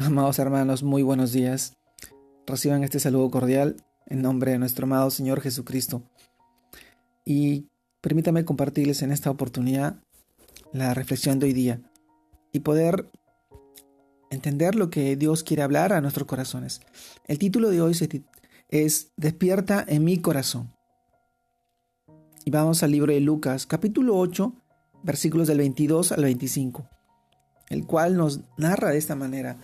Amados 0.00 0.38
hermanos, 0.38 0.82
muy 0.82 1.02
buenos 1.02 1.30
días. 1.30 1.76
Reciban 2.46 2.82
este 2.84 2.98
saludo 2.98 3.30
cordial 3.30 3.76
en 4.06 4.22
nombre 4.22 4.52
de 4.52 4.58
nuestro 4.58 4.86
amado 4.86 5.10
Señor 5.10 5.42
Jesucristo. 5.42 6.02
Y 7.22 7.68
permítame 8.00 8.46
compartirles 8.46 9.02
en 9.02 9.12
esta 9.12 9.30
oportunidad 9.30 10.02
la 10.72 10.94
reflexión 10.94 11.38
de 11.38 11.46
hoy 11.46 11.52
día 11.52 11.82
y 12.50 12.60
poder 12.60 13.10
entender 14.30 14.74
lo 14.74 14.88
que 14.88 15.16
Dios 15.16 15.44
quiere 15.44 15.62
hablar 15.62 15.92
a 15.92 16.00
nuestros 16.00 16.26
corazones. 16.26 16.80
El 17.26 17.38
título 17.38 17.68
de 17.68 17.82
hoy 17.82 17.94
es 18.70 19.12
Despierta 19.18 19.84
en 19.86 20.02
mi 20.02 20.16
corazón. 20.16 20.72
Y 22.46 22.50
vamos 22.50 22.82
al 22.82 22.92
libro 22.92 23.12
de 23.12 23.20
Lucas, 23.20 23.66
capítulo 23.66 24.16
8, 24.16 24.54
versículos 25.02 25.46
del 25.46 25.58
22 25.58 26.12
al 26.12 26.24
25, 26.24 26.88
el 27.68 27.84
cual 27.84 28.16
nos 28.16 28.40
narra 28.56 28.92
de 28.92 28.98
esta 28.98 29.14
manera. 29.14 29.58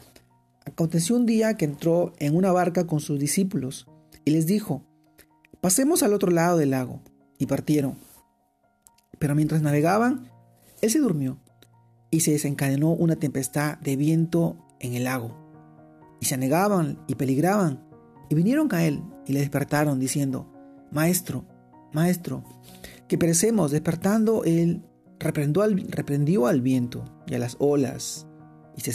Aconteció 0.66 1.16
un 1.16 1.26
día 1.26 1.54
que 1.54 1.64
entró 1.64 2.12
en 2.18 2.36
una 2.36 2.52
barca 2.52 2.86
con 2.86 3.00
sus 3.00 3.18
discípulos 3.18 3.86
y 4.24 4.32
les 4.32 4.46
dijo, 4.46 4.82
pasemos 5.60 6.02
al 6.02 6.12
otro 6.12 6.30
lado 6.30 6.58
del 6.58 6.70
lago, 6.70 7.00
y 7.38 7.46
partieron. 7.46 7.96
Pero 9.18 9.34
mientras 9.34 9.62
navegaban, 9.62 10.30
él 10.80 10.90
se 10.90 10.98
durmió 10.98 11.38
y 12.10 12.20
se 12.20 12.32
desencadenó 12.32 12.90
una 12.92 13.16
tempestad 13.16 13.78
de 13.78 13.96
viento 13.96 14.56
en 14.80 14.94
el 14.94 15.04
lago. 15.04 15.34
Y 16.20 16.26
se 16.26 16.34
anegaban 16.34 16.98
y 17.06 17.14
peligraban, 17.14 17.86
y 18.28 18.34
vinieron 18.34 18.68
a 18.74 18.84
él 18.84 19.02
y 19.26 19.32
le 19.32 19.40
despertaron 19.40 20.00
diciendo, 20.00 20.52
Maestro, 20.90 21.44
Maestro, 21.92 22.44
que 23.08 23.18
perecemos. 23.18 23.70
Despertando 23.70 24.44
él 24.44 24.82
reprendió 25.18 25.62
al, 25.62 25.78
reprendió 25.88 26.46
al 26.46 26.60
viento 26.60 27.04
y 27.26 27.34
a 27.34 27.38
las 27.38 27.56
olas 27.58 28.26
y 28.76 28.82
se, 28.82 28.92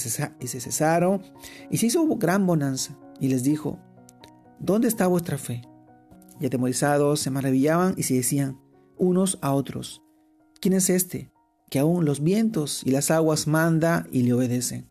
cesaron, 0.60 1.22
y 1.70 1.78
se 1.78 1.88
hizo 1.88 2.06
gran 2.18 2.46
bonanza, 2.46 2.98
y 3.20 3.28
les 3.28 3.44
dijo, 3.44 3.80
¿dónde 4.60 4.88
está 4.88 5.08
vuestra 5.08 5.38
fe? 5.38 5.64
Y 6.40 6.46
atemorizados 6.46 7.20
se 7.20 7.32
maravillaban 7.32 7.96
y 7.98 8.04
se 8.04 8.14
decían 8.14 8.60
unos 8.98 9.40
a 9.42 9.54
otros, 9.54 10.02
¿quién 10.60 10.74
es 10.74 10.90
este? 10.90 11.32
Que 11.70 11.80
aún 11.80 12.06
los 12.06 12.22
vientos 12.22 12.82
y 12.86 12.92
las 12.92 13.12
aguas 13.12 13.48
manda 13.48 14.08
y 14.12 14.24
le 14.24 14.34
obedecen. 14.34 14.90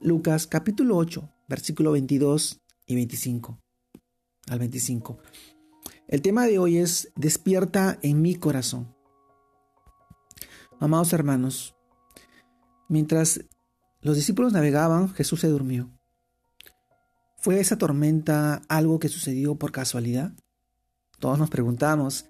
Lucas 0.00 0.46
capítulo 0.46 0.96
8, 0.96 1.28
versículo 1.48 1.92
22 1.92 2.60
y 2.86 2.94
25 2.94 3.60
al 4.48 4.58
25. 4.58 5.18
El 6.06 6.22
tema 6.22 6.46
de 6.46 6.58
hoy 6.58 6.78
es 6.78 7.12
Despierta 7.16 7.98
en 8.02 8.22
mi 8.22 8.34
corazón. 8.34 8.94
Amados 10.80 11.12
hermanos, 11.12 11.76
mientras 12.88 13.44
los 14.00 14.14
discípulos 14.14 14.52
navegaban, 14.52 15.12
Jesús 15.14 15.40
se 15.40 15.48
durmió. 15.48 15.90
¿Fue 17.36 17.58
esa 17.58 17.78
tormenta 17.78 18.62
algo 18.68 19.00
que 19.00 19.08
sucedió 19.08 19.56
por 19.56 19.72
casualidad? 19.72 20.32
Todos 21.18 21.38
nos 21.38 21.50
preguntamos, 21.50 22.26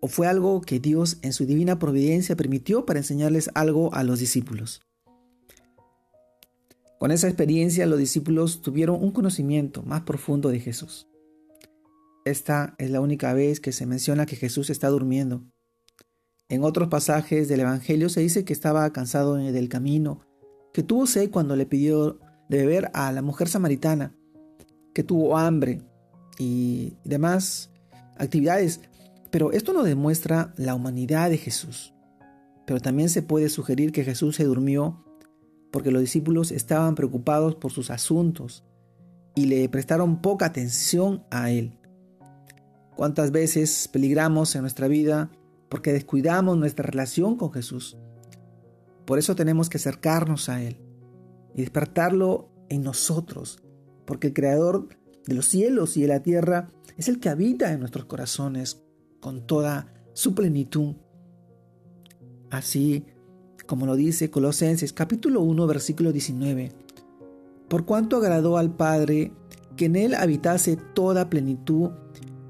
¿o 0.00 0.06
fue 0.06 0.28
algo 0.28 0.60
que 0.60 0.78
Dios 0.78 1.18
en 1.22 1.32
su 1.32 1.44
divina 1.44 1.78
providencia 1.78 2.36
permitió 2.36 2.86
para 2.86 3.00
enseñarles 3.00 3.50
algo 3.54 3.92
a 3.94 4.04
los 4.04 4.20
discípulos? 4.20 4.80
Con 6.98 7.10
esa 7.10 7.26
experiencia 7.26 7.86
los 7.86 7.98
discípulos 7.98 8.62
tuvieron 8.62 9.02
un 9.02 9.10
conocimiento 9.10 9.82
más 9.82 10.02
profundo 10.02 10.50
de 10.50 10.60
Jesús. 10.60 11.08
Esta 12.24 12.74
es 12.78 12.90
la 12.90 13.00
única 13.00 13.32
vez 13.32 13.58
que 13.58 13.72
se 13.72 13.86
menciona 13.86 14.26
que 14.26 14.36
Jesús 14.36 14.70
está 14.70 14.88
durmiendo. 14.88 15.44
En 16.48 16.62
otros 16.62 16.88
pasajes 16.88 17.48
del 17.48 17.60
Evangelio 17.60 18.08
se 18.08 18.20
dice 18.20 18.44
que 18.44 18.52
estaba 18.52 18.92
cansado 18.92 19.34
del 19.34 19.68
camino 19.68 20.27
que 20.78 20.84
tuvo 20.84 21.08
sed 21.08 21.32
cuando 21.32 21.56
le 21.56 21.66
pidió 21.66 22.20
de 22.48 22.58
beber 22.58 22.92
a 22.94 23.10
la 23.10 23.20
mujer 23.20 23.48
samaritana, 23.48 24.14
que 24.94 25.02
tuvo 25.02 25.36
hambre 25.36 25.82
y 26.38 26.92
demás 27.02 27.72
actividades. 28.16 28.80
Pero 29.32 29.50
esto 29.50 29.72
no 29.72 29.82
demuestra 29.82 30.54
la 30.56 30.76
humanidad 30.76 31.30
de 31.30 31.36
Jesús. 31.36 31.94
Pero 32.64 32.78
también 32.78 33.08
se 33.08 33.22
puede 33.22 33.48
sugerir 33.48 33.90
que 33.90 34.04
Jesús 34.04 34.36
se 34.36 34.44
durmió 34.44 35.04
porque 35.72 35.90
los 35.90 36.00
discípulos 36.00 36.52
estaban 36.52 36.94
preocupados 36.94 37.56
por 37.56 37.72
sus 37.72 37.90
asuntos 37.90 38.62
y 39.34 39.46
le 39.46 39.68
prestaron 39.68 40.22
poca 40.22 40.46
atención 40.46 41.24
a 41.32 41.50
Él. 41.50 41.76
¿Cuántas 42.94 43.32
veces 43.32 43.88
peligramos 43.92 44.54
en 44.54 44.60
nuestra 44.60 44.86
vida 44.86 45.28
porque 45.68 45.92
descuidamos 45.92 46.56
nuestra 46.56 46.86
relación 46.86 47.34
con 47.34 47.52
Jesús? 47.52 47.96
Por 49.08 49.18
eso 49.18 49.34
tenemos 49.34 49.70
que 49.70 49.78
acercarnos 49.78 50.50
a 50.50 50.62
Él 50.62 50.76
y 51.54 51.62
despertarlo 51.62 52.50
en 52.68 52.82
nosotros, 52.82 53.58
porque 54.04 54.26
el 54.26 54.34
Creador 54.34 54.90
de 55.26 55.34
los 55.34 55.46
cielos 55.46 55.96
y 55.96 56.02
de 56.02 56.08
la 56.08 56.22
tierra 56.22 56.68
es 56.98 57.08
el 57.08 57.18
que 57.18 57.30
habita 57.30 57.72
en 57.72 57.80
nuestros 57.80 58.04
corazones 58.04 58.82
con 59.20 59.46
toda 59.46 59.94
su 60.12 60.34
plenitud. 60.34 60.96
Así 62.50 63.06
como 63.66 63.86
lo 63.86 63.96
dice 63.96 64.28
Colosenses 64.28 64.92
capítulo 64.92 65.40
1 65.40 65.66
versículo 65.66 66.12
19, 66.12 66.72
por 67.66 67.86
cuanto 67.86 68.18
agradó 68.18 68.58
al 68.58 68.76
Padre 68.76 69.32
que 69.74 69.86
en 69.86 69.96
Él 69.96 70.12
habitase 70.12 70.76
toda 70.76 71.30
plenitud 71.30 71.92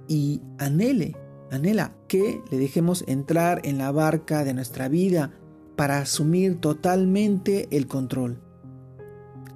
y 0.08 0.42
anhele, 0.58 1.14
anhela 1.52 1.94
que 2.08 2.42
le 2.50 2.58
dejemos 2.58 3.04
entrar 3.06 3.60
en 3.62 3.78
la 3.78 3.92
barca 3.92 4.42
de 4.42 4.54
nuestra 4.54 4.88
vida 4.88 5.30
para 5.78 6.00
asumir 6.00 6.60
totalmente 6.60 7.68
el 7.70 7.86
control. 7.86 8.42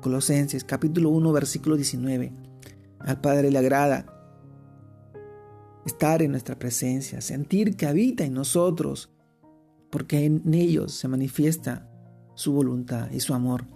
Colosenses 0.01 0.63
capítulo 0.63 1.11
1 1.11 1.33
versículo 1.33 1.75
19. 1.75 2.33
Al 3.01 3.21
Padre 3.21 3.51
le 3.51 3.59
agrada 3.59 4.07
estar 5.85 6.23
en 6.23 6.31
nuestra 6.31 6.57
presencia, 6.61 7.21
sentir 7.21 7.77
que 7.77 7.89
habita 7.89 8.23
en 8.23 8.35
nosotros, 8.35 9.11
porque 9.91 10.25
en 10.25 10.55
ellos 10.55 10.93
se 10.93 11.09
manifiesta 11.09 11.91
su 12.37 12.53
voluntad 12.53 13.11
y 13.11 13.19
su 13.19 13.35
amor. 13.35 13.67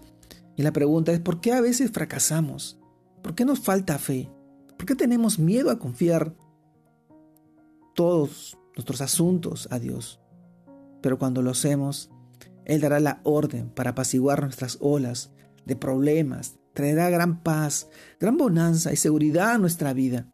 Y 0.55 0.63
la 0.63 0.73
pregunta 0.73 1.11
es, 1.11 1.19
¿por 1.19 1.41
qué 1.41 1.53
a 1.53 1.61
veces 1.61 1.91
fracasamos? 1.91 2.79
¿Por 3.25 3.35
qué 3.35 3.45
nos 3.45 3.59
falta 3.59 3.99
fe? 3.99 4.31
¿Por 4.77 4.87
qué 4.87 4.95
tenemos 4.95 5.41
miedo 5.41 5.69
a 5.69 5.81
confiar 5.81 6.33
todos 7.97 8.57
nuestros 8.77 9.01
asuntos 9.01 9.67
a 9.73 9.81
Dios? 9.81 10.21
Pero 11.03 11.19
cuando 11.19 11.43
lo 11.43 11.51
hacemos, 11.51 12.13
él 12.67 12.81
dará 12.81 12.99
la 13.01 13.21
orden 13.23 13.71
para 13.71 13.91
apaciguar 13.91 14.43
nuestras 14.43 14.79
olas 14.81 15.31
de 15.65 15.77
problemas, 15.77 16.57
traerá 16.75 17.09
gran 17.11 17.43
paz, 17.43 17.89
gran 18.21 18.37
bonanza 18.37 18.93
y 18.93 18.97
seguridad 18.97 19.53
a 19.53 19.59
nuestra 19.59 19.93
vida. 19.93 20.31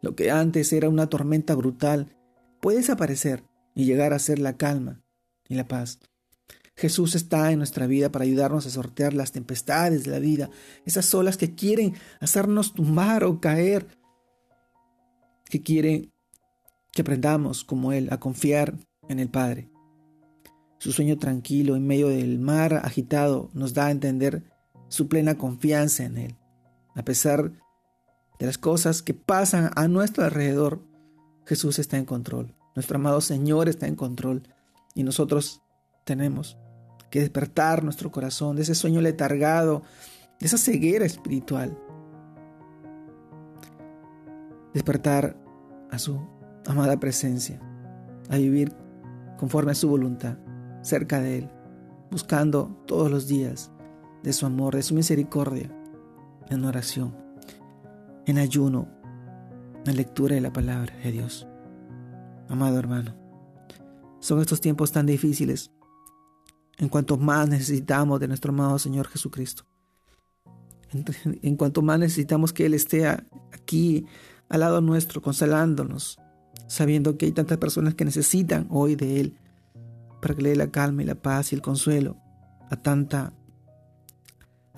Lo 0.00 0.14
que 0.14 0.30
antes 0.30 0.72
era 0.72 0.88
una 0.88 1.08
tormenta 1.08 1.54
brutal 1.54 2.16
puede 2.60 2.78
desaparecer 2.78 3.42
y 3.74 3.84
llegar 3.84 4.12
a 4.12 4.20
ser 4.20 4.38
la 4.38 4.56
calma 4.56 5.02
y 5.48 5.56
la 5.56 5.66
paz. 5.66 5.98
Jesús 6.76 7.16
está 7.16 7.50
en 7.50 7.58
nuestra 7.58 7.86
vida 7.86 8.10
para 8.10 8.24
ayudarnos 8.24 8.66
a 8.66 8.70
sortear 8.70 9.12
las 9.12 9.32
tempestades 9.32 10.04
de 10.04 10.12
la 10.12 10.20
vida, 10.20 10.50
esas 10.86 11.12
olas 11.14 11.36
que 11.36 11.54
quieren 11.54 11.94
hacernos 12.20 12.74
tumbar 12.74 13.24
o 13.24 13.40
caer, 13.40 13.86
que 15.50 15.62
quieren 15.62 16.12
que 16.92 17.02
aprendamos 17.02 17.64
como 17.64 17.92
Él 17.92 18.08
a 18.10 18.20
confiar 18.20 18.76
en 19.08 19.18
el 19.18 19.28
Padre. 19.28 19.71
Su 20.82 20.90
sueño 20.90 21.16
tranquilo 21.16 21.76
en 21.76 21.86
medio 21.86 22.08
del 22.08 22.40
mar 22.40 22.80
agitado 22.82 23.50
nos 23.54 23.72
da 23.72 23.86
a 23.86 23.90
entender 23.92 24.42
su 24.88 25.06
plena 25.06 25.38
confianza 25.38 26.02
en 26.02 26.18
Él. 26.18 26.36
A 26.96 27.04
pesar 27.04 27.52
de 28.40 28.46
las 28.46 28.58
cosas 28.58 29.00
que 29.00 29.14
pasan 29.14 29.70
a 29.76 29.86
nuestro 29.86 30.24
alrededor, 30.24 30.84
Jesús 31.46 31.78
está 31.78 31.98
en 31.98 32.04
control. 32.04 32.56
Nuestro 32.74 32.96
amado 32.96 33.20
Señor 33.20 33.68
está 33.68 33.86
en 33.86 33.94
control. 33.94 34.42
Y 34.92 35.04
nosotros 35.04 35.62
tenemos 36.02 36.58
que 37.10 37.20
despertar 37.20 37.84
nuestro 37.84 38.10
corazón 38.10 38.56
de 38.56 38.62
ese 38.62 38.74
sueño 38.74 39.00
letargado, 39.00 39.84
de 40.40 40.46
esa 40.46 40.58
ceguera 40.58 41.04
espiritual. 41.04 41.78
Despertar 44.74 45.36
a 45.92 46.00
su 46.00 46.20
amada 46.66 46.98
presencia, 46.98 47.60
a 48.28 48.36
vivir 48.36 48.74
conforme 49.38 49.70
a 49.70 49.76
su 49.76 49.88
voluntad 49.88 50.38
cerca 50.82 51.20
de 51.20 51.38
Él, 51.38 51.50
buscando 52.10 52.76
todos 52.86 53.10
los 53.10 53.26
días 53.26 53.70
de 54.22 54.32
su 54.32 54.46
amor, 54.46 54.74
de 54.74 54.82
su 54.82 54.94
misericordia, 54.94 55.70
en 56.50 56.64
oración, 56.64 57.16
en 58.26 58.38
ayuno, 58.38 58.88
en 59.86 59.96
lectura 59.96 60.34
de 60.34 60.40
la 60.40 60.52
palabra 60.52 60.94
de 61.02 61.12
Dios. 61.12 61.46
Amado 62.48 62.78
hermano, 62.78 63.14
son 64.20 64.40
estos 64.40 64.60
tiempos 64.60 64.92
tan 64.92 65.06
difíciles 65.06 65.70
en 66.78 66.88
cuanto 66.88 67.16
más 67.16 67.48
necesitamos 67.48 68.20
de 68.20 68.28
nuestro 68.28 68.52
amado 68.52 68.78
Señor 68.78 69.08
Jesucristo. 69.08 69.64
En, 70.92 71.04
en 71.42 71.56
cuanto 71.56 71.80
más 71.80 71.98
necesitamos 71.98 72.52
que 72.52 72.66
Él 72.66 72.74
esté 72.74 73.06
aquí 73.06 74.06
al 74.48 74.60
lado 74.60 74.80
nuestro, 74.80 75.22
consolándonos, 75.22 76.18
sabiendo 76.66 77.16
que 77.16 77.26
hay 77.26 77.32
tantas 77.32 77.58
personas 77.58 77.94
que 77.94 78.04
necesitan 78.04 78.66
hoy 78.68 78.96
de 78.96 79.20
Él 79.20 79.38
para 80.22 80.34
que 80.34 80.42
le 80.42 80.50
dé 80.50 80.56
la 80.56 80.70
calma 80.70 81.02
y 81.02 81.06
la 81.06 81.16
paz 81.16 81.52
y 81.52 81.56
el 81.56 81.62
consuelo 81.62 82.16
a 82.70 82.76
tanta 82.76 83.34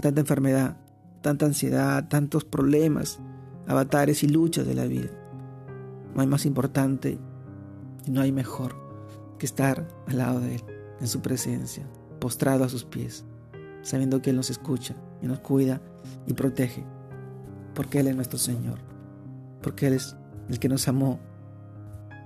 tanta 0.01 0.21
enfermedad, 0.21 0.79
tanta 1.21 1.47
ansiedad, 1.47 2.09
tantos 2.09 2.45
problemas, 2.45 3.21
avatares 3.67 4.23
y 4.23 4.29
luchas 4.29 4.67
de 4.67 4.75
la 4.75 4.87
vida. 4.87 5.11
No 6.15 6.23
hay 6.23 6.27
más 6.27 6.47
importante 6.47 7.19
y 8.07 8.11
no 8.11 8.23
hay 8.23 8.33
mejor 8.33 8.75
que 9.39 9.47
estar 9.47 9.87
al 10.07 10.19
lado 10.19 10.41
de 10.41 10.57
Él, 10.57 10.65
en 11.01 11.09
su 11.09 11.21
presencia, 11.21 11.87
postrado 12.21 12.65
a 12.65 12.69
sus 12.69 12.85
pies, 12.85 13.25
sabiendo 13.83 14.23
que 14.23 14.31
Él 14.31 14.37
nos 14.37 14.51
escucha 14.51 14.97
y 15.23 15.27
nos 15.27 15.41
cuida 15.41 15.81
y 16.27 16.33
protege, 16.33 16.85
porque 17.75 18.01
Él 18.01 18.09
es 18.09 18.17
nuestro 18.17 18.39
Señor, 18.39 18.79
porque 19.63 19.89
Él 19.89 19.95
es 19.95 20.17
el 20.49 20.59
que 20.59 20.69
nos 20.69 20.89
amó 20.89 21.21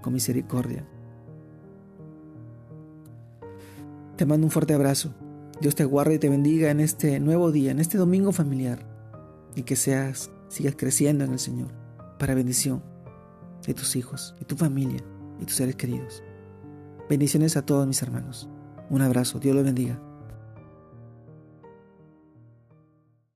con 0.03 0.13
misericordia. 0.13 0.87
Te 4.19 4.27
mando 4.27 4.49
un 4.49 4.51
fuerte 4.51 4.75
abrazo. 4.75 5.15
Dios 5.61 5.77
te 5.77 5.85
guarde 5.85 6.17
y 6.17 6.19
te 6.19 6.29
bendiga 6.29 6.73
en 6.73 6.81
este 6.81 7.21
nuevo 7.21 7.53
día, 7.53 7.71
en 7.71 7.79
este 7.79 7.99
domingo 7.99 8.33
familiar, 8.33 8.81
y 9.55 9.63
que 9.63 9.77
seas, 9.77 10.29
sigas 10.49 10.75
creciendo 10.77 11.23
en 11.25 11.31
el 11.31 11.39
Señor, 11.39 11.69
para 12.19 12.35
bendición 12.35 12.83
de 13.65 13.75
tus 13.75 13.95
hijos, 13.95 14.35
y 14.41 14.45
tu 14.45 14.57
familia, 14.57 14.99
y 15.41 15.45
tus 15.45 15.55
seres 15.55 15.77
queridos. 15.77 16.25
Bendiciones 17.09 17.57
a 17.57 17.65
todos 17.65 17.87
mis 17.87 18.03
hermanos. 18.03 18.49
Un 18.91 19.03
abrazo, 19.03 19.39
Dios 19.39 19.55
los 19.55 19.65
bendiga. 19.65 20.03